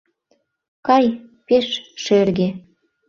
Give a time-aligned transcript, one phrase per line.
[0.87, 1.05] Кай,
[1.47, 1.67] пеш
[2.03, 2.49] шерге.